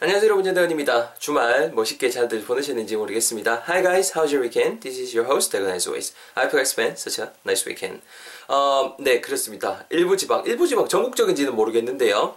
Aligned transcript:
안녕하세요 0.00 0.26
여러분 0.26 0.44
전대건입니다. 0.44 1.14
주말 1.18 1.70
멋있게 1.70 2.10
잘들 2.10 2.44
보내셨는지 2.44 2.96
모르겠습니다. 2.96 3.62
Hi 3.68 3.80
guys, 3.80 4.12
how's 4.12 4.34
your 4.34 4.42
weekend? 4.42 4.80
This 4.80 5.00
is 5.00 5.16
your 5.16 5.30
host 5.30 5.52
대건 5.52 5.70
as 5.70 5.88
always. 5.88 6.12
I 6.34 6.44
hope 6.44 6.58
you 6.58 6.62
spent 6.62 6.98
such 6.98 7.22
a 7.22 7.30
nice 7.46 7.64
weekend. 7.64 8.02
어, 8.48 8.96
네 8.98 9.20
그렇습니다. 9.20 9.86
일부 9.90 10.16
지방, 10.16 10.44
일부 10.46 10.66
지방 10.66 10.88
전국적인지는 10.88 11.54
모르겠는데요. 11.54 12.36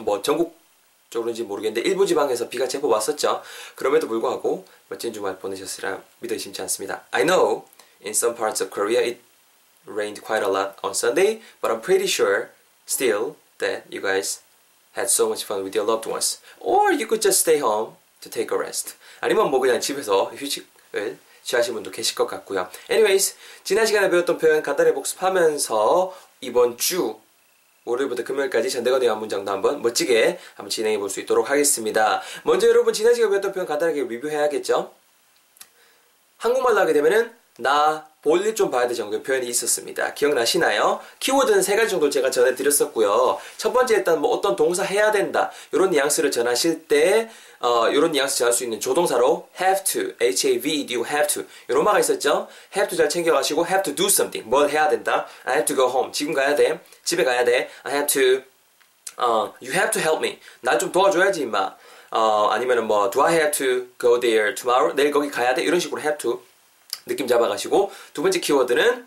뭐 0.00 0.20
전국적으로인지 0.22 1.44
모르겠는데 1.44 1.88
일부 1.88 2.06
지방에서 2.06 2.50
비가 2.50 2.68
제법 2.68 2.92
왔었죠. 2.92 3.42
그럼에도 3.74 4.06
불구하고 4.06 4.66
멋진 4.88 5.12
주말 5.12 5.38
보내셨으라 5.38 6.02
믿어 6.20 6.34
의심치 6.34 6.60
않습니다. 6.62 7.02
I 7.10 7.24
know 7.24 7.64
in 8.04 8.10
some 8.10 8.36
parts 8.36 8.62
of 8.62 8.70
Korea 8.70 9.00
it 9.00 9.20
rained 9.86 10.22
quite 10.22 10.44
a 10.44 10.50
lot 10.52 10.76
on 10.84 10.92
Sunday, 10.92 11.40
but 11.62 11.72
I'm 11.72 11.80
pretty 11.80 12.06
sure 12.06 12.50
still 12.86 13.36
that 13.58 13.84
you 13.90 14.02
guys 14.02 14.42
had 14.98 15.08
so 15.08 15.26
much 15.26 15.44
fun 15.44 15.62
with 15.62 15.74
your 15.76 15.86
loved 15.86 16.10
ones. 16.10 16.40
Or 16.58 16.90
you 16.92 17.06
could 17.06 17.22
just 17.22 17.40
stay 17.40 17.58
home 17.60 17.94
to 18.20 18.30
take 18.30 18.50
a 18.50 18.58
rest. 18.58 18.96
아니면 19.20 19.50
뭐 19.50 19.60
그냥 19.60 19.80
집에서 19.80 20.24
휴식을 20.34 21.18
취하신 21.44 21.74
분도 21.74 21.90
계실 21.90 22.14
것 22.14 22.26
같고요. 22.26 22.68
Anyways, 22.90 23.36
지난 23.64 23.86
시간에 23.86 24.10
배웠던 24.10 24.38
표현 24.38 24.62
간단히 24.62 24.92
복습하면서 24.92 26.14
이번 26.42 26.76
주 26.76 27.18
월요일부터 27.84 28.22
금요일까지 28.24 28.68
전대건의 28.70 29.08
한 29.08 29.18
문장도 29.18 29.50
한번 29.50 29.80
멋지게 29.80 30.38
한번 30.56 30.68
진행해 30.68 30.98
볼 30.98 31.08
수 31.08 31.20
있도록 31.20 31.48
하겠습니다. 31.48 32.20
먼저 32.44 32.68
여러분 32.68 32.92
지난 32.92 33.14
시간에 33.14 33.30
배웠던 33.30 33.52
표현 33.52 33.66
간단하게 33.66 34.02
리뷰해야겠죠? 34.02 34.92
한국말로 36.36 36.80
하게 36.80 36.92
되면은 36.92 37.37
나 37.60 38.06
볼일 38.22 38.54
좀 38.54 38.70
봐야 38.70 38.86
될 38.86 38.96
정도의 38.96 39.22
표현이 39.22 39.46
있었습니다. 39.48 40.14
기억나시나요? 40.14 41.00
키워드는 41.18 41.60
세 41.62 41.74
가지 41.74 41.90
정도 41.90 42.08
제가 42.08 42.30
전해드렸었고요. 42.30 43.38
첫 43.56 43.72
번째 43.72 43.96
일단 43.96 44.20
뭐 44.20 44.30
어떤 44.36 44.54
동사 44.54 44.84
해야 44.84 45.10
된다. 45.10 45.50
이런 45.72 45.90
뉘앙스를 45.90 46.30
전하실 46.30 46.86
때 46.86 47.28
어, 47.60 47.88
이런 47.88 48.12
뉘앙스 48.12 48.38
전할 48.38 48.52
수 48.52 48.62
있는 48.62 48.78
조동사로 48.78 49.48
have 49.60 49.82
to, 49.82 50.12
h-a-v-e-d, 50.20 50.94
have 50.94 51.26
to. 51.26 51.44
이런 51.68 51.82
말가 51.82 51.98
있었죠? 51.98 52.46
have 52.76 52.88
to 52.88 52.96
잘 52.96 53.08
챙겨가시고 53.08 53.66
have 53.66 53.82
to 53.82 53.94
do 53.94 54.06
something. 54.06 54.48
뭘 54.48 54.68
해야 54.70 54.88
된다? 54.88 55.26
I 55.44 55.54
have 55.54 55.66
to 55.66 55.74
go 55.74 55.88
home. 55.88 56.12
지금 56.12 56.32
가야 56.34 56.54
돼? 56.54 56.80
집에 57.02 57.24
가야 57.24 57.44
돼? 57.44 57.68
I 57.82 57.92
have 57.92 58.06
to 58.12 58.42
어, 59.16 59.52
you 59.60 59.72
have 59.72 59.90
to 59.90 60.00
help 60.00 60.24
me. 60.24 60.38
나 60.60 60.78
좀 60.78 60.92
도와줘야지 60.92 61.40
임마. 61.40 61.74
어, 62.12 62.48
아니면은 62.52 62.86
뭐 62.86 63.10
do 63.10 63.20
I 63.22 63.34
have 63.34 63.50
to 63.58 63.86
go 64.00 64.20
there 64.20 64.54
tomorrow? 64.54 64.94
내일 64.94 65.10
거기 65.10 65.28
가야 65.28 65.54
돼? 65.54 65.62
이런 65.64 65.80
식으로 65.80 66.00
have 66.00 66.18
to 66.18 66.40
느낌 67.06 67.26
잡아가시고 67.26 67.90
두 68.12 68.22
번째 68.22 68.40
키워드는 68.40 69.06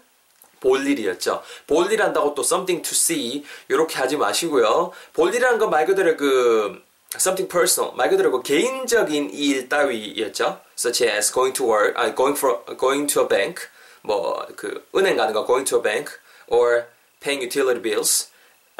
볼 0.62 0.86
일이었죠. 0.86 1.42
볼일 1.68 2.02
한다고 2.02 2.36
또 2.36 2.42
something 2.44 2.88
to 2.88 2.94
see 2.94 3.44
이렇게 3.68 3.96
하지 3.96 4.16
마시고요. 4.16 4.92
볼 5.14 5.30
일이라는 5.30 5.60
건말 5.60 5.86
그대로 5.86 6.16
그 6.16 6.82
something 7.16 7.52
personal 7.52 7.96
말 7.96 8.09
그대로 8.09 8.32
그 8.32 8.42
개인적인 8.44 9.32
일 9.32 9.68
따위였죠. 9.68 10.62
such 10.78 11.04
as 11.04 11.34
going 11.34 11.54
to 11.54 11.68
work, 11.68 11.94
아니 11.96 12.16
going 12.16 12.38
for 12.38 12.64
going 12.78 13.12
to 13.12 13.24
a 13.24 13.28
bank 13.28 13.68
뭐 14.04 14.46
그 14.56 14.88
은행 14.96 15.18
가는 15.18 15.34
거 15.34 15.46
going 15.46 15.68
to 15.68 15.78
a 15.80 15.84
bank 15.84 16.14
or 16.48 16.86
paying 17.20 17.44
utility 17.44 17.82
bills 17.82 18.31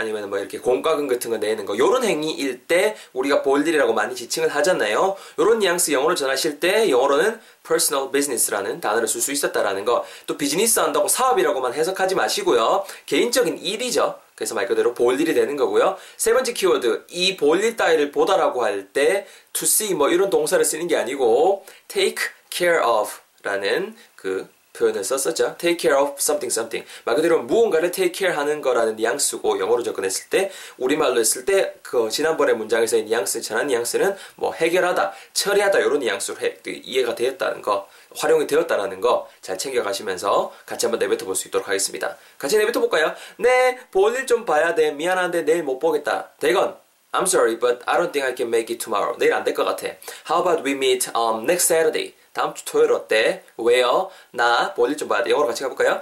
아니면 0.02 0.30
뭐 0.30 0.40
이렇게 0.40 0.60
공과금 0.60 1.08
같은 1.08 1.30
거 1.30 1.38
내는 1.38 1.66
거 1.66 1.78
요런 1.78 2.04
행위일 2.04 2.66
때 2.68 2.96
우리가 3.14 3.42
볼 3.44 3.66
일이라고 3.68 3.94
많이 3.94 4.16
지칭을 4.16 4.50
하잖아요. 4.50 5.16
요런 5.40 5.60
뉘앙스 5.60 5.92
영어로 5.92 6.16
전하실 6.16 6.60
때 6.60 6.90
영어로는 6.90 7.40
personal 7.66 8.12
business라는 8.12 8.82
단어를 8.82 9.08
쓸 9.08 9.22
수 9.22 9.32
있었다라는 9.32 9.86
거. 9.86 10.04
또 10.26 10.38
비즈니스 10.38 10.80
한다고 10.80 11.08
사업이라고만 11.08 11.74
해석하지 11.74 12.16
마시고요. 12.16 12.84
개인적인 13.06 13.60
일이죠. 13.60 14.20
그래서 14.36 14.56
말 14.56 14.68
그대로 14.68 14.94
볼 14.96 15.20
일이 15.22 15.34
되는 15.36 15.56
거고요. 15.56 15.98
세 16.18 16.34
번째 16.34 16.54
키워드 16.54 17.06
이 17.10 17.38
볼 17.38 17.64
일 17.64 17.78
따위를 17.78 18.12
보다라고 18.12 18.64
할 18.64 18.88
때 18.92 19.28
to 19.54 19.66
see 19.66 19.94
뭐 19.94 20.10
이런 20.10 20.30
동사를 20.32 20.64
쓰는 20.66 20.88
게 20.88 20.98
아니고 20.98 21.64
take 21.88 22.26
care 22.50 22.80
of 22.84 23.12
라는 23.44 23.96
그 24.16 24.48
표현을 24.74 25.04
썼었죠. 25.04 25.56
take 25.58 25.78
care 25.78 26.00
of 26.02 26.16
something 26.18 26.52
something. 26.52 26.88
말 27.04 27.16
그대로 27.16 27.42
무언가를 27.44 27.92
take 27.92 28.14
care 28.14 28.38
하는 28.38 28.62
거라는 28.62 28.96
뉘앙스고 28.96 29.60
영어로 29.60 29.84
접근했을 29.84 30.30
때 30.30 30.52
우리말로 30.78 31.20
했을 31.20 31.46
때 31.46 31.74
그 31.82 32.10
지난번에 32.10 32.54
문장에서의 32.54 33.04
뉘앙스 33.04 33.42
전한 33.42 33.68
뉘앙스는 33.68 34.16
뭐 34.36 34.54
해결하다, 34.54 35.12
처리하다 35.34 35.80
이런 35.80 36.00
뉘앙스로 36.00 36.40
해, 36.40 36.54
그 36.64 36.70
이해가 36.70 37.16
되었다는 37.16 37.62
거, 37.62 37.88
활용이 38.16 38.48
되었다라는 38.48 39.02
거 39.02 39.28
잘 39.42 39.58
챙겨 39.58 39.84
가시면서 39.84 40.54
같이 40.66 40.86
한번 40.86 41.00
내뱉어 41.00 41.26
볼 41.26 41.36
수 41.36 41.48
있도록 41.50 41.68
하겠습니다. 41.68 42.16
같이 42.38 42.58
내뱉어 42.58 42.80
볼까요? 42.80 43.14
네, 43.38 43.78
볼일 43.92 44.26
좀 44.28 44.46
봐야 44.46 44.74
돼. 44.76 44.92
미안한데 44.92 45.42
내일 45.44 45.64
못 45.64 45.80
보겠다. 45.80 46.30
대건 46.40 46.76
I'm 47.14 47.24
sorry, 47.24 47.60
but 47.60 47.80
I 47.86 47.98
don't 47.98 48.12
think 48.14 48.24
I 48.26 48.34
can 48.36 48.48
make 48.48 48.74
it 48.74 48.78
tomorrow. 48.82 49.18
내일 49.18 49.34
안 49.34 49.44
될 49.44 49.54
것 49.54 49.66
같아. 49.66 49.88
How 50.30 50.40
about 50.42 50.64
we 50.64 50.72
meet 50.74 51.10
um, 51.14 51.44
next 51.44 51.66
Saturday? 51.68 52.14
다음 52.34 52.54
주 52.54 52.64
토요일 52.66 52.92
어때? 52.92 53.44
왜요? 53.58 54.10
나 54.32 54.74
볼일 54.74 54.98
좀 54.98 55.08
봐야 55.08 55.24
돼. 55.24 55.32
영어로 55.32 55.48
같이 55.48 55.64
가볼까요? 55.64 56.02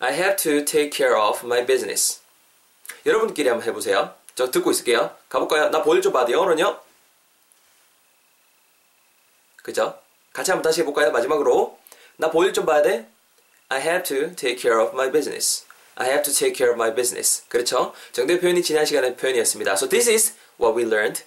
I 0.00 0.12
have 0.12 0.36
to 0.36 0.64
take 0.64 0.90
care 0.90 1.14
of 1.14 1.40
my 1.44 1.66
business. 1.66 2.20
여러분끼리 3.06 3.48
한번 3.48 3.66
해보세요. 3.66 4.14
저 4.34 4.50
듣고 4.50 4.70
있을게요. 4.70 5.16
가볼까요? 5.28 5.70
나 5.70 5.82
볼일 5.82 6.02
좀 6.02 6.12
봐야 6.12 6.24
돼. 6.24 6.32
영어는요? 6.32 6.80
그죠? 9.62 9.98
같이 10.32 10.50
한번 10.50 10.62
다시 10.62 10.82
해볼까요? 10.82 11.10
마지막으로. 11.10 11.78
나 12.16 12.30
볼일 12.30 12.52
좀 12.52 12.64
봐야 12.66 12.82
돼. 12.82 13.08
I 13.68 13.80
have 13.80 14.02
to 14.04 14.34
take 14.36 14.58
care 14.58 14.80
of 14.80 14.92
my 14.92 15.10
business. 15.10 15.66
I 15.96 16.08
have 16.08 16.22
to 16.22 16.32
take 16.32 16.54
care 16.54 16.70
of 16.70 16.80
my 16.80 16.94
business. 16.94 17.44
그렇죠? 17.48 17.92
정도의 18.12 18.40
표현이 18.40 18.62
지난 18.62 18.86
시간의 18.86 19.16
표현이었습니다. 19.16 19.72
So 19.72 19.88
this 19.88 20.08
is 20.08 20.34
what 20.60 20.78
we 20.78 20.88
learned 20.88 21.24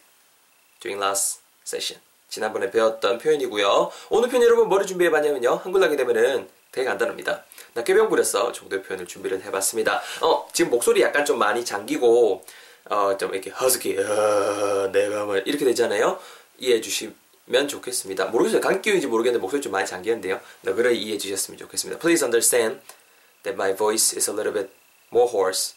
during 0.80 1.04
last 1.04 1.42
session. 1.66 2.02
지난번에 2.36 2.72
배웠던 2.72 3.18
표현이고요. 3.20 3.92
오늘 4.10 4.30
표현 4.30 4.44
여러분 4.44 4.70
뭐를 4.70 4.88
준비해봤냐면요. 4.88 5.56
한글 5.64 5.84
하게 5.84 5.98
되면은 5.98 6.48
되게 6.72 6.88
간단합니다. 6.88 7.44
나 7.74 7.84
꾀병 7.84 8.08
부렸어 8.10 8.54
정도의 8.54 8.82
표현을 8.84 9.06
준비를 9.06 9.44
해봤습니다. 9.44 10.02
어 10.22 10.48
지금 10.54 10.72
목소리 10.72 11.02
약간 11.02 11.26
좀 11.26 11.38
많이 11.38 11.64
잠기고 11.64 12.44
어 12.90 13.18
좀 13.18 13.34
이렇게 13.34 13.50
허스키 13.52 13.98
어, 13.98 14.90
내가 14.94 15.26
뭐 15.26 15.38
이렇게 15.38 15.66
되잖아요. 15.66 16.20
이해해 16.58 16.80
주시면 16.80 17.68
좋겠습니다. 17.68 18.26
모르겠어요. 18.28 18.62
감기인지 18.62 19.08
모르겠는데 19.08 19.42
목소리 19.42 19.62
좀 19.62 19.74
많이 19.74 19.86
잠겼는데요. 19.86 20.40
너그러 20.62 20.90
이해해 20.90 21.18
주셨으면 21.18 21.58
좋겠습니다. 21.58 22.00
Please 22.00 22.24
understand 22.26 22.80
that 23.44 23.56
my 23.56 23.76
voice 23.76 24.18
is 24.18 24.30
a 24.30 24.34
little 24.36 24.54
bit 24.54 24.74
more 25.12 25.30
hoarse 25.30 25.76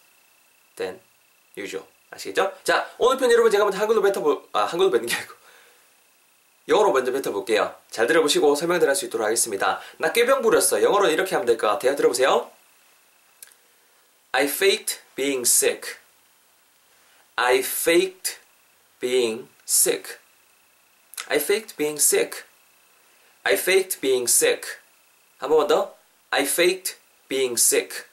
than 0.76 1.00
usual. 1.58 1.84
아시겠죠? 2.10 2.52
자 2.62 2.88
오늘 2.98 3.16
편 3.18 3.28
여러분 3.32 3.50
제가 3.50 3.64
먼저 3.64 3.76
한글로 3.78 4.00
뱉어볼 4.02 4.40
아 4.52 4.60
한글로 4.60 4.90
뱉는 4.92 5.06
게 5.08 5.16
아니고 5.16 5.34
영어로 6.68 6.92
먼저 6.92 7.12
뱉어볼게요. 7.12 7.74
잘 7.90 8.06
들어보시고 8.06 8.54
설명들 8.54 8.88
할수 8.88 9.04
있도록 9.06 9.24
하겠습니다. 9.26 9.80
나 9.98 10.12
꾀병 10.12 10.42
부렸어. 10.42 10.82
영어로 10.82 11.08
이렇게 11.08 11.34
하면 11.34 11.46
될 11.46 11.58
것 11.58 11.66
같아요. 11.68 11.94
들어보세요. 11.94 12.50
I 14.32 14.44
faked 14.46 15.00
being 15.14 15.42
sick. 15.48 15.96
I 17.36 17.58
faked 17.58 18.38
being 19.00 19.48
sick. 19.66 20.16
I 21.28 21.36
faked 21.38 21.76
being 21.76 22.00
sick. 22.00 22.42
I 23.44 23.54
faked 23.54 24.00
being 24.00 24.24
sick. 24.30 24.62
한 25.38 25.50
번만 25.50 25.66
더. 25.66 25.94
I 26.30 26.42
faked 26.44 26.96
being 27.28 27.54
sick. 27.60 28.04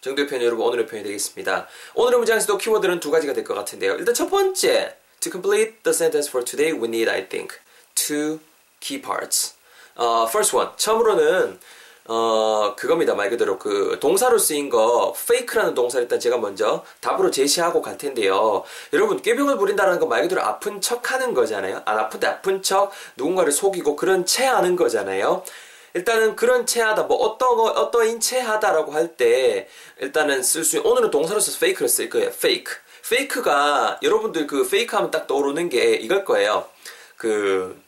정도의 0.00 0.26
표현 0.28 0.42
여러분 0.42 0.66
오늘의 0.66 0.86
표현이 0.86 1.06
되겠습니다. 1.06 1.68
오늘의 1.94 2.18
문장에서도 2.18 2.58
키워드는 2.58 3.00
두 3.00 3.10
가지가 3.10 3.32
될 3.32 3.44
것 3.44 3.54
같은데요. 3.54 3.94
일단 3.96 4.14
첫 4.14 4.28
번째 4.28 4.96
To 5.20 5.30
complete 5.30 5.82
the 5.84 5.92
sentence 5.92 6.28
for 6.28 6.42
today, 6.42 6.72
we 6.72 6.88
need, 6.88 7.08
I 7.08 7.20
think, 7.22 7.60
two 7.94 8.40
key 8.80 8.98
parts. 8.98 9.54
Uh, 9.96 10.26
first 10.26 10.54
one. 10.56 10.68
처음으로는 10.76 11.58
어, 12.06 12.74
그겁니다. 12.74 13.14
말 13.14 13.28
그대로 13.28 13.58
그 13.58 13.98
동사로 14.00 14.38
쓰인 14.38 14.70
거 14.70 15.14
fake라는 15.16 15.74
동사 15.74 16.00
일단 16.00 16.18
제가 16.18 16.38
먼저 16.38 16.82
답으로 17.00 17.30
제시하고 17.30 17.82
갈 17.82 17.98
텐데요. 17.98 18.64
여러분 18.94 19.20
꾀병을 19.20 19.58
부린다는 19.58 20.00
건 20.00 20.08
말 20.08 20.22
그대로 20.22 20.40
아픈 20.42 20.80
척 20.80 21.12
하는 21.12 21.34
거잖아요. 21.34 21.82
안 21.84 21.98
아픈데 21.98 22.26
아픈 22.26 22.62
척 22.62 22.90
누군가를 23.16 23.52
속이고 23.52 23.94
그런 23.96 24.24
체하는 24.24 24.74
거잖아요. 24.74 25.44
일단은 25.92 26.34
그런 26.34 26.64
체하다 26.66 27.02
뭐 27.04 27.18
어떤 27.18 27.56
거 27.56 27.64
어떠인 27.64 28.20
체하다라고 28.20 28.92
할 28.92 29.14
때 29.16 29.68
일단은 30.00 30.42
쓸 30.42 30.64
수 30.64 30.80
오늘은 30.80 31.10
동사로서 31.10 31.52
fake를 31.54 31.88
쓸 31.88 32.08
거예요. 32.08 32.28
fake. 32.28 32.72
페이크가 33.10 33.98
여러분들 34.02 34.46
그 34.46 34.68
페이크 34.68 34.94
하면 34.96 35.10
딱 35.10 35.26
떠오르는 35.26 35.68
게 35.68 35.94
이걸 35.94 36.24
거예요. 36.24 36.68
그 37.16 37.80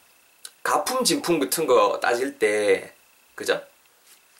가품 0.62 1.04
진품 1.04 1.38
같은 1.38 1.66
거 1.66 2.00
따질 2.00 2.38
때 2.38 2.92
그죠? 3.34 3.62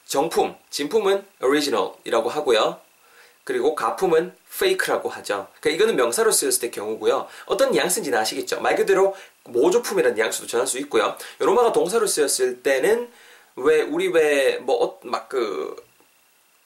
정품, 0.05 0.55
진품은 0.69 1.25
original이라고 1.41 2.29
하고요. 2.29 2.79
그리고 3.45 3.75
가품은 3.75 4.35
fake라고 4.53 5.09
하죠. 5.09 5.47
그러니까 5.59 5.69
이거는 5.75 5.95
명사로 5.95 6.31
쓰였을 6.31 6.61
때 6.61 6.69
경우고요. 6.69 7.27
어떤 7.45 7.71
뉘앙스인지는 7.71 8.17
아시겠죠? 8.19 8.61
말 8.61 8.75
그대로 8.75 9.15
모조품이라는 9.45 10.15
뉘앙스도 10.15 10.47
전할 10.47 10.67
수 10.67 10.77
있고요. 10.79 11.17
로마가 11.39 11.71
동사로 11.73 12.07
쓰였을 12.07 12.61
때는 12.61 13.09
왜 13.55 13.81
우리 13.81 14.07
왜 14.07 14.59
뭐 14.61 14.99
막그 15.03 15.75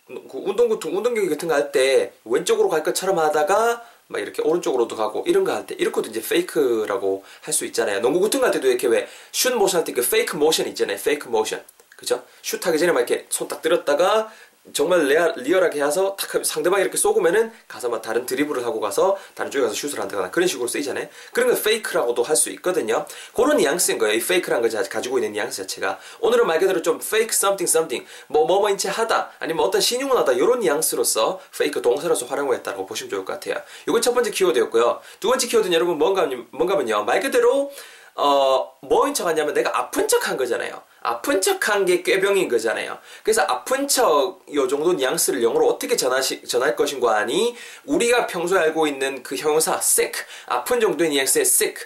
그 0.07 0.37
운동구 0.37 0.79
운동 0.89 1.13
경기 1.15 1.29
같은 1.29 1.47
거 1.47 1.53
할 1.55 1.71
때 1.71 2.13
왼쪽으로 2.25 2.69
갈 2.69 2.83
것처럼 2.83 3.19
하다가 3.19 3.83
막 4.07 4.19
이렇게 4.21 4.41
오른쪽으로도 4.41 4.95
가고 4.95 5.23
이런 5.27 5.43
거 5.43 5.51
할 5.51 5.65
때 5.67 5.75
이런 5.77 5.91
것도 5.91 6.09
이제 6.09 6.21
fake라고 6.21 7.23
할 7.41 7.53
수 7.53 7.65
있잖아요. 7.65 7.99
농구 7.99 8.19
구등 8.21 8.43
할 8.43 8.51
때도 8.51 8.67
이렇게 8.67 8.87
왜 8.87 9.07
슛 9.31 9.53
모션 9.55 9.81
할 9.81 9.85
때 9.85 9.93
그 9.93 10.01
fake 10.07 10.35
motion 10.37 10.67
있잖아요. 10.67 10.97
fake 10.97 11.27
motion. 11.27 11.61
그죠? 11.97 12.23
슛 12.43 12.65
하기 12.65 12.77
전에 12.77 12.91
막 12.91 12.99
이렇게 13.01 13.25
손 13.29 13.47
딱 13.47 13.61
들었다가 13.61 14.31
정말 14.73 15.07
레알, 15.07 15.33
리얼하게 15.35 15.83
해서 15.83 16.15
탁 16.17 16.45
상대방이 16.45 16.81
이렇게 16.81 16.97
쏘고면은 16.97 17.51
가서 17.67 17.89
막 17.89 18.01
다른 18.01 18.25
드리블을 18.25 18.65
하고 18.65 18.79
가서 18.79 19.17
다른 19.35 19.51
쪽에 19.51 19.63
가서 19.63 19.75
슛을 19.75 19.99
한다거나 19.99 20.31
그런 20.31 20.47
식으로 20.47 20.67
쓰이잖아요. 20.67 21.07
그런 21.33 21.49
건 21.49 21.61
fake라고도 21.61 22.23
할 22.23 22.37
수 22.37 22.51
있거든요. 22.51 23.05
그런 23.33 23.57
뉘앙스인 23.57 23.97
거예요. 23.97 24.13
이 24.15 24.19
fake란 24.25 24.61
걸 24.61 24.69
가지고 24.89 25.17
있는 25.17 25.33
뉘앙스 25.33 25.63
자체가. 25.63 25.99
오늘은 26.19 26.45
말 26.45 26.59
그대로 26.59 26.81
좀 26.81 26.97
fake 27.01 27.29
something 27.33 27.69
something 27.69 28.07
뭐 28.27 28.45
뭐뭐인 28.45 28.77
체 28.77 28.89
하다 28.89 29.31
아니면 29.39 29.65
어떤 29.65 29.81
시늉을 29.81 30.15
하다 30.17 30.33
이런 30.33 30.59
뉘앙스로서 30.59 31.39
fake 31.57 31.81
동사로서 31.81 32.27
활용을 32.27 32.55
했다고 32.57 32.85
보시면 32.85 33.09
좋을 33.09 33.25
것 33.25 33.33
같아요. 33.33 33.61
이건 33.87 34.01
첫 34.01 34.13
번째 34.13 34.29
키워드였고요. 34.31 35.01
두 35.19 35.27
번째 35.29 35.47
키워드는 35.47 35.73
여러분 35.73 35.97
뭔가, 35.97 36.29
뭔가면요. 36.51 37.03
말 37.03 37.19
그대로 37.19 37.71
어, 38.15 38.71
뭐인 38.81 39.13
척 39.13 39.27
하냐면 39.27 39.53
내가 39.53 39.77
아픈 39.77 40.07
척 40.07 40.27
한 40.27 40.37
거잖아요. 40.37 40.81
아픈 41.01 41.41
척한 41.41 41.85
게 41.85 42.03
꾀병인 42.03 42.49
거잖아요. 42.49 42.97
그래서 43.23 43.43
아픈 43.43 43.87
척, 43.87 44.39
요 44.53 44.67
정도 44.67 44.93
뉘앙스를 44.93 45.41
영어로 45.41 45.67
어떻게 45.67 45.95
전하시, 45.95 46.43
전할 46.47 46.75
것인가 46.75 47.17
하니, 47.17 47.55
우리가 47.85 48.27
평소에 48.27 48.59
알고 48.59 48.87
있는 48.87 49.23
그 49.23 49.35
형용사, 49.35 49.75
sick, 49.77 50.25
아픈 50.47 50.79
정도의 50.79 51.11
뉘앙스의 51.11 51.43
sick, 51.43 51.85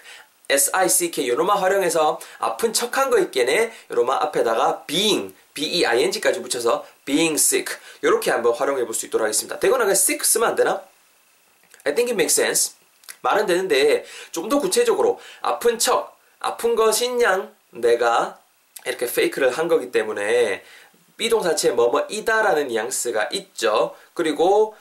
S-I-C-K, 0.49 1.29
요로만 1.29 1.57
활용해서 1.57 2.19
아픈 2.39 2.73
척한 2.73 3.09
거 3.09 3.19
있겠네, 3.19 3.71
요로만 3.91 4.17
앞에다가 4.23 4.85
being, 4.85 5.33
B-E-I-N-G까지 5.53 6.41
붙여서 6.41 6.85
being 7.05 7.35
sick, 7.35 7.77
요렇게 8.03 8.31
한번 8.31 8.53
활용해 8.53 8.85
볼 8.85 8.93
수 8.93 9.05
있도록 9.05 9.23
하겠습니다. 9.23 9.59
그냥 9.59 9.89
sick 9.91 10.25
쓰면 10.25 10.49
안 10.49 10.55
되나? 10.55 10.81
I 11.83 11.93
think 11.95 12.11
it 12.11 12.13
makes 12.13 12.39
sense. 12.39 12.73
말은 13.21 13.45
되는데, 13.45 14.03
좀 14.31 14.49
더 14.49 14.59
구체적으로, 14.59 15.19
아픈 15.41 15.77
척, 15.77 16.17
아픈 16.39 16.75
것인 16.75 17.21
양 17.21 17.53
내가 17.69 18.40
이렇게 18.85 19.05
페이크를 19.05 19.51
한 19.51 19.67
거기 19.67 19.91
때문에 19.91 20.63
비동사체에 21.17 21.71
뭐뭐이다라는 21.71 22.67
뉘앙스가 22.67 23.29
있죠. 23.31 23.95
그리고 24.13 24.75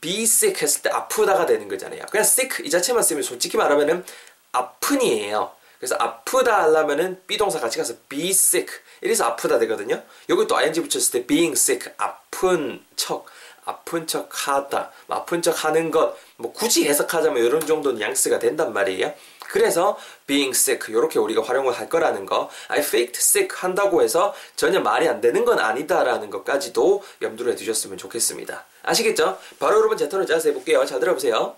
be 0.00 0.22
sick 0.22 0.62
했을 0.62 0.82
때 0.82 0.90
아프다가 0.90 1.46
되는 1.46 1.68
거잖아요. 1.68 2.02
그냥 2.10 2.24
sick 2.24 2.64
이 2.64 2.70
자체만 2.70 3.02
쓰면 3.02 3.22
솔직히 3.22 3.56
말하면은 3.56 4.04
아픈이에요. 4.52 5.52
그래서 5.78 5.96
아프다 5.98 6.62
하려면은 6.64 7.22
비동사 7.26 7.58
같이 7.58 7.78
가서 7.78 7.94
be 8.08 8.30
sick 8.30 8.68
이래서 9.00 9.24
아프다 9.24 9.58
되거든요. 9.60 10.02
여기 10.28 10.46
또 10.46 10.56
ing 10.56 10.80
붙였을 10.80 11.12
때 11.12 11.26
being 11.26 11.52
sick 11.52 11.92
아픈 11.96 12.84
척 12.96 13.26
아픈 13.64 14.06
척 14.06 14.28
하다 14.30 14.90
아픈 15.08 15.42
척 15.42 15.64
하는 15.64 15.90
것 15.90 16.16
뭐 16.40 16.52
굳이 16.52 16.88
해석하자면 16.88 17.44
이런 17.44 17.60
정도 17.66 17.92
뉘앙스가 17.92 18.38
된단 18.38 18.72
말이에요. 18.72 19.12
그래서 19.50 19.98
being 20.26 20.56
sick 20.56 20.94
이렇게 20.94 21.18
우리가 21.18 21.42
활용을 21.42 21.72
할 21.72 21.88
거라는 21.88 22.24
거 22.24 22.48
I 22.68 22.78
faked 22.78 23.18
sick 23.18 23.56
한다고 23.58 24.02
해서 24.02 24.34
전혀 24.56 24.80
말이 24.80 25.08
안 25.08 25.20
되는 25.20 25.44
건 25.44 25.58
아니다라는 25.58 26.30
것까지도 26.30 27.02
염두를 27.20 27.52
해두셨으면 27.52 27.98
좋겠습니다. 27.98 28.64
아시겠죠? 28.82 29.38
바로 29.58 29.78
여러분 29.78 29.98
제 29.98 30.08
턴을 30.08 30.26
짜서 30.26 30.48
해볼게요. 30.48 30.86
자 30.86 30.98
들어보세요. 30.98 31.56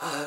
아유. 0.00 0.26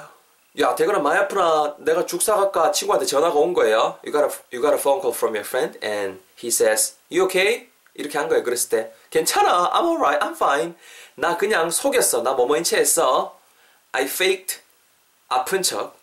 야, 0.60 0.74
대거나 0.74 1.00
마이 1.00 1.18
아프나 1.18 1.76
내가 1.80 2.06
죽 2.06 2.22
사갈까 2.22 2.72
친구한테 2.72 3.06
전화가 3.06 3.38
온 3.38 3.54
거예요. 3.54 4.00
You 4.06 4.14
got 4.14 4.24
a, 4.24 4.32
you 4.54 4.62
got 4.62 4.74
a 4.74 4.80
phone 4.80 5.02
call 5.02 5.14
from 5.14 5.36
your 5.36 5.46
friend 5.46 5.78
and 5.86 6.22
he 6.42 6.48
says, 6.48 6.96
you 7.12 7.26
okay? 7.26 7.68
이렇게 7.94 8.18
한 8.18 8.30
거예요. 8.30 8.42
그랬을 8.44 8.70
때 8.70 8.94
괜찮아. 9.10 9.72
I'm 9.74 9.86
alright. 9.86 10.26
I'm 10.26 10.36
fine. 10.36 10.76
나 11.16 11.36
그냥 11.36 11.70
속였어. 11.70 12.24
나 12.24 12.32
뭐뭐인 12.34 12.64
채 12.64 12.78
했어. 12.78 13.38
I 13.92 14.06
faked 14.06 14.65
아픈 15.28 15.62
척, 15.62 15.98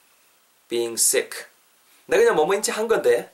being 0.68 0.94
sick. 0.94 1.46
내가 2.06 2.22
그냥 2.22 2.36
뭐뭐인 2.36 2.62
채한 2.62 2.88
건데, 2.88 3.30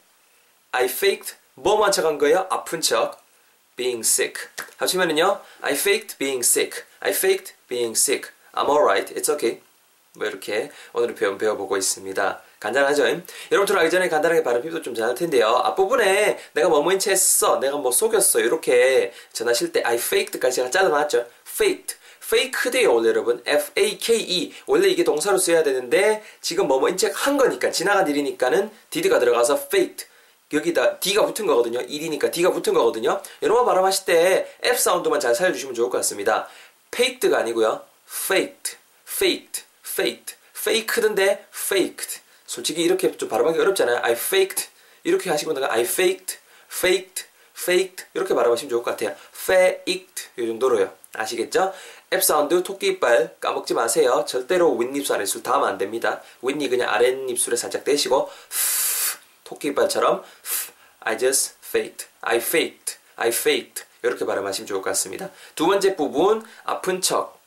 I 0.72 0.84
faked 0.84 1.36
뭐뭐한 1.54 1.92
척한 1.92 2.18
거예요? 2.18 2.46
아픈 2.50 2.80
척, 2.80 3.20
being 3.76 4.00
sick. 4.00 4.48
합치면은요, 4.76 5.40
I 5.62 5.72
faked 5.72 6.18
being 6.18 6.44
sick. 6.44 6.84
I 7.00 7.12
faked 7.12 7.54
being 7.68 7.96
sick. 7.96 8.30
I'm 8.52 8.68
alright. 8.68 9.14
It's 9.14 9.30
okay. 9.32 9.60
뭐 10.14 10.26
이렇게 10.26 10.70
오늘 10.92 11.14
표현 11.14 11.38
배워보고 11.38 11.76
있습니다. 11.76 12.42
간단하죠? 12.58 13.04
여러분 13.06 13.66
들어가기 13.66 13.88
전에 13.88 14.08
간단하게 14.08 14.42
발음 14.42 14.62
팁도 14.62 14.82
좀 14.82 14.94
잘할 14.94 15.14
텐데요. 15.14 15.46
앞부분에 15.46 16.38
내가 16.54 16.68
뭐뭐인 16.68 16.98
채 16.98 17.12
했어, 17.12 17.60
내가 17.60 17.76
뭐 17.76 17.92
속였어 17.92 18.40
이렇게 18.40 19.12
전하실 19.32 19.72
때 19.72 19.82
I 19.82 19.94
faked까지 19.94 20.56
제가 20.56 20.70
잘라놨죠. 20.70 21.26
faked. 21.46 21.97
Fake돼요 22.28 22.94
원래 22.94 23.08
여러분 23.08 23.42
F-A-K-E 23.46 24.52
원래 24.66 24.88
이게 24.88 25.02
동사로 25.02 25.38
써야 25.38 25.62
되는데 25.62 26.22
지금 26.42 26.68
뭐뭐 26.68 26.90
인책 26.90 27.26
한 27.26 27.38
거니까 27.38 27.70
지나간 27.70 28.06
일이니까는 28.06 28.70
did가 28.90 29.18
들어가서 29.18 29.54
faked 29.54 30.06
여기다 30.52 30.98
D가 30.98 31.26
붙은 31.26 31.46
거거든요. 31.46 31.80
1이니까 31.80 32.32
D가 32.32 32.52
붙은 32.52 32.72
거거든요. 32.72 33.20
여러분 33.42 33.66
발음하실 33.66 34.04
때 34.06 34.56
F 34.62 34.80
사운드만 34.80 35.20
잘 35.20 35.34
살려주시면 35.34 35.74
좋을 35.74 35.90
것 35.90 35.98
같습니다. 35.98 36.48
faked가 36.94 37.38
아니고요. 37.38 37.82
faked, 38.08 38.76
faked, 39.06 39.64
faked, 39.86 40.36
faked인데 40.56 41.46
faked. 41.54 42.20
솔직히 42.46 42.82
이렇게 42.82 43.14
좀 43.16 43.28
발음하기 43.28 43.58
어렵잖아요. 43.58 44.00
I 44.02 44.12
faked 44.12 44.68
이렇게 45.04 45.28
하시고 45.28 45.52
나가 45.52 45.70
I 45.72 45.82
faked, 45.82 46.38
faked, 46.72 47.24
faked 47.54 48.06
이렇게 48.14 48.34
발음하시면 48.34 48.70
좋을 48.70 48.82
것 48.82 48.92
같아요. 48.92 49.14
faked 49.34 50.28
이 50.38 50.46
정도로요. 50.46 50.92
아시겠죠? 51.12 51.72
앱 52.10 52.24
사운드 52.24 52.62
토끼 52.62 52.86
이빨 52.88 53.36
까먹지 53.38 53.74
마세요. 53.74 54.24
절대로 54.26 54.74
윗입술 54.76 55.16
아랫입술 55.16 55.42
닿으면 55.42 55.68
안 55.68 55.78
됩니다. 55.78 56.22
윗니 56.40 56.70
그냥 56.70 56.88
아랫입술에 56.88 57.56
살짝 57.56 57.84
떼시고 57.84 58.30
토끼 59.44 59.68
이빨처럼 59.68 60.22
I 61.00 61.18
just 61.18 61.56
faked, 61.62 62.06
I 62.22 62.38
faked, 62.38 62.96
I 63.16 63.28
faked 63.28 63.84
이렇게 64.02 64.24
발음하시면 64.24 64.66
좋을 64.66 64.80
것 64.80 64.90
같습니다. 64.90 65.30
두 65.54 65.66
번째 65.66 65.96
부분 65.96 66.42
아픈 66.64 67.02
척 67.02 67.38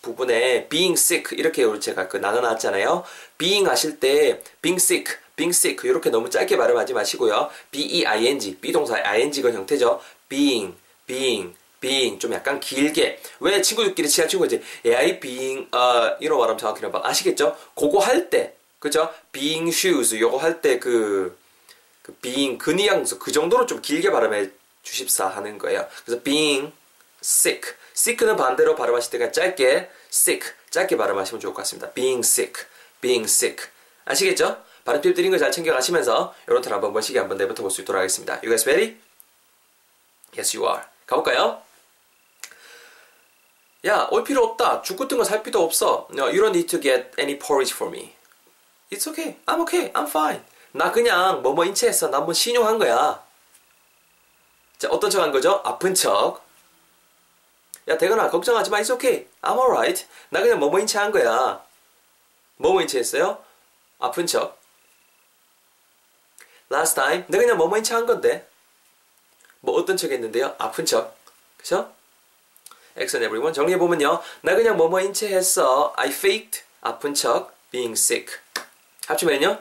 부분에 0.00 0.68
being 0.68 0.98
sick 0.98 1.36
이렇게 1.36 1.64
제가 1.78 2.08
그 2.08 2.16
나눠놨잖아요. 2.16 3.04
being 3.36 3.68
하실 3.68 4.00
때 4.00 4.42
being 4.62 4.82
sick, 4.82 5.16
being 5.36 5.54
sick 5.54 5.86
이렇게 5.88 6.08
너무 6.08 6.30
짧게 6.30 6.56
발음하지 6.56 6.94
마시고요. 6.94 7.50
b-e-i-n-g, 7.70 8.58
비동사의 8.60 9.04
ing가 9.04 9.52
형태죠. 9.52 10.00
being, 10.28 10.74
being 11.06 11.54
being 11.80 12.18
좀 12.18 12.32
약간 12.32 12.60
길게 12.60 13.20
왜 13.40 13.62
친구들끼리 13.62 14.08
친한 14.08 14.28
친구 14.28 14.46
이제 14.46 14.62
AI 14.84 15.20
being 15.20 15.68
know 15.70 16.38
what 16.40 16.50
I'm 16.52 16.58
talking 16.58 16.84
about 16.86 17.06
아시겠죠? 17.06 17.56
그거 17.74 17.98
할 17.98 18.30
때 18.30 18.54
그죠? 18.78 19.12
being 19.32 19.68
shoes 19.68 20.18
요거 20.18 20.38
할 20.38 20.60
때그 20.60 21.38
그 22.02 22.14
being 22.22 22.58
그 22.58 22.70
뉘앙스 22.70 23.18
그 23.18 23.32
정도로 23.32 23.66
좀 23.66 23.80
길게 23.82 24.10
발음해 24.10 24.50
주십사 24.82 25.26
하는 25.26 25.58
거예요. 25.58 25.86
그래서 26.04 26.22
being 26.22 26.72
sick 27.22 27.74
sick는 27.94 28.36
반대로 28.36 28.76
발음하실 28.76 29.10
때 29.10 29.18
그냥 29.18 29.32
짧게 29.32 29.90
sick 30.12 30.52
짧게 30.70 30.96
발음하시면 30.96 31.40
좋을 31.40 31.52
것 31.54 31.62
같습니다. 31.62 31.90
being 31.92 32.20
sick 32.20 32.66
being 33.00 33.24
sick 33.24 33.66
아시겠죠? 34.04 34.62
발음 34.84 35.00
팁 35.00 35.14
드린 35.14 35.32
거 35.32 35.38
잘 35.38 35.50
챙겨가시면서 35.50 36.34
이런 36.46 36.62
턴 36.62 36.72
한번 36.72 36.92
멋있게 36.92 37.18
한번 37.18 37.36
내뱉어 37.38 37.56
볼 37.56 37.70
수 37.70 37.80
있도록 37.80 37.98
하겠습니다. 37.98 38.34
You 38.34 38.50
guys 38.50 38.68
ready? 38.68 38.96
Yes, 40.36 40.56
you 40.56 40.68
are. 40.68 40.84
가볼까요? 41.06 41.62
야, 43.86 44.08
올 44.10 44.24
필요 44.24 44.42
없다. 44.44 44.82
죽 44.82 44.96
같은 44.98 45.16
거 45.16 45.24
살 45.24 45.42
필요 45.42 45.62
없어. 45.62 46.08
No, 46.10 46.24
you 46.24 46.40
don't 46.42 46.50
need 46.50 46.68
to 46.68 46.80
get 46.80 47.12
any 47.18 47.38
porridge 47.38 47.72
for 47.72 47.90
me. 47.94 48.16
It's 48.90 49.06
okay. 49.08 49.36
I'm 49.46 49.60
okay. 49.62 49.92
I'm 49.92 50.08
fine. 50.08 50.42
나 50.72 50.90
그냥 50.90 51.42
뭐뭐 51.42 51.64
인체했어. 51.66 52.08
나 52.08 52.18
한번 52.18 52.34
신용한 52.34 52.78
거야. 52.78 53.24
자, 54.78 54.88
어떤 54.90 55.08
척 55.10 55.22
한 55.22 55.30
거죠? 55.30 55.62
아픈 55.64 55.94
척. 55.94 56.44
야, 57.88 57.96
대건아, 57.96 58.28
걱정하지 58.30 58.70
마. 58.70 58.78
It's 58.80 58.90
okay. 58.92 59.28
I'm 59.42 59.58
alright. 59.58 60.06
나 60.30 60.40
그냥 60.40 60.58
뭐뭐 60.58 60.80
인체한 60.80 61.12
거야. 61.12 61.64
뭐뭐 62.56 62.80
인체했어요? 62.82 63.42
아픈 64.00 64.26
척. 64.26 64.58
Last 66.72 66.96
time. 66.96 67.24
내가 67.28 67.42
그냥 67.44 67.56
뭐뭐 67.56 67.76
인체한 67.78 68.06
건데. 68.06 68.48
뭐 69.66 69.74
어떤 69.80 69.96
척 69.96 70.12
했는데요? 70.12 70.54
아픈 70.58 70.86
척. 70.86 71.16
그죠? 71.58 71.92
Excellent 72.96 73.26
everyone. 73.26 73.52
정리해보면요. 73.52 74.22
나 74.42 74.54
그냥 74.54 74.76
뭐뭐인 74.76 75.12
채 75.12 75.28
했어. 75.28 75.92
I 75.96 76.08
faked. 76.08 76.62
아픈 76.80 77.14
척. 77.14 77.52
Being 77.72 77.98
sick. 77.98 78.38
합치면요. 79.08 79.58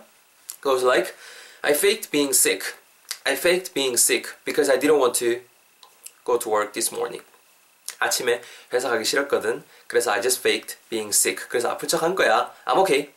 Goes 0.62 0.85
like 0.85 1.15
I 1.63 1.74
faked 1.74 2.12
being 2.12 2.29
sick. 2.29 2.75
I 3.24 3.33
faked 3.33 3.74
being 3.74 3.97
sick 3.97 4.29
because 4.45 4.71
I 4.71 4.79
didn't 4.79 5.00
want 5.00 5.17
to 5.25 5.41
go 6.24 6.38
to 6.38 6.51
work 6.51 6.74
this 6.74 6.93
morning. 6.93 7.25
아침에 7.97 8.41
회사 8.71 8.89
가기 8.89 9.03
싫었거든. 9.03 9.63
그래서 9.88 10.12
I 10.12 10.21
just 10.21 10.39
faked 10.39 10.77
being 10.89 11.09
sick. 11.09 11.47
그래서 11.50 11.71
아픈 11.71 11.89
척 11.89 12.03
한 12.03 12.13
거야. 12.13 12.53
I'm 12.65 12.77
okay. 12.77 13.12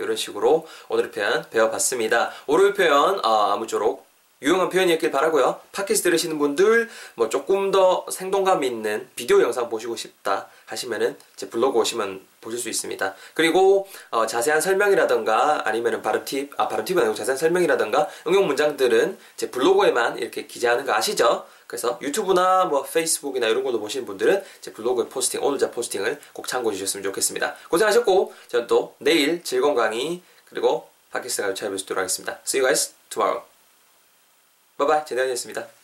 이런 0.00 0.16
식으로 0.16 0.66
오늘의 0.88 1.12
표현 1.12 1.48
배워봤습니다. 1.50 2.32
오늘 2.48 2.74
표현 2.74 3.24
어, 3.24 3.52
아무쪼록 3.52 4.11
유용한 4.42 4.68
표현이었길 4.68 5.10
바라고요. 5.10 5.60
팟캐스트 5.72 6.02
들으시는 6.02 6.38
분들 6.38 6.90
뭐 7.14 7.28
조금 7.28 7.70
더 7.70 8.04
생동감 8.10 8.64
있는 8.64 9.08
비디오 9.14 9.40
영상 9.40 9.68
보시고 9.68 9.96
싶다 9.96 10.48
하시면은 10.66 11.16
제 11.36 11.48
블로그 11.48 11.78
오시면 11.78 12.20
보실 12.40 12.58
수 12.58 12.68
있습니다. 12.68 13.14
그리고 13.34 13.86
어, 14.10 14.26
자세한 14.26 14.60
설명이라던가 14.60 15.66
아니면은 15.66 16.02
발음 16.02 16.24
팁, 16.24 16.50
아 16.58 16.68
발음 16.68 16.84
팁이 16.84 17.00
아니고 17.00 17.14
자세한 17.14 17.38
설명이라던가 17.38 18.08
응용 18.26 18.46
문장들은 18.46 19.16
제 19.36 19.50
블로그에만 19.50 20.18
이렇게 20.18 20.46
기재하는 20.46 20.84
거 20.84 20.92
아시죠? 20.92 21.46
그래서 21.66 21.98
유튜브나 22.02 22.66
뭐 22.66 22.82
페이스북이나 22.82 23.46
이런 23.46 23.62
걸로 23.62 23.80
보시는 23.80 24.04
분들은 24.04 24.42
제 24.60 24.72
블로그 24.72 25.08
포스팅, 25.08 25.42
오늘자 25.42 25.70
포스팅을 25.70 26.20
꼭 26.34 26.46
참고해 26.46 26.76
주셨으면 26.76 27.02
좋겠습니다. 27.04 27.54
고생하셨고 27.70 28.34
저는 28.48 28.66
또 28.66 28.94
내일 28.98 29.42
즐거운 29.42 29.74
강의 29.74 30.20
그리고 30.44 30.90
팟캐스트 31.12 31.42
가서 31.42 31.54
찾아뵙도록 31.54 31.98
하겠습니다. 31.98 32.40
See 32.44 32.60
you 32.60 32.66
guys 32.66 32.94
tomorrow. 33.08 33.51
바이바이. 34.86 35.06
제대현이었습니다. 35.06 35.81